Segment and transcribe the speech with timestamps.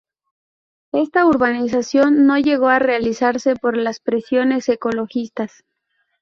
[0.93, 5.63] Esta urbanización no llegó a realizarse por las presiones ecologistas.